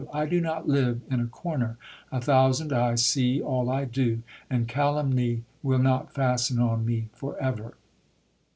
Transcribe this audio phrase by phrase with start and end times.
[0.11, 1.77] I do not live in a corner;
[2.11, 7.37] a thousand eyes see all I do, and calumny will not fasten on me for
[7.39, 7.75] ever."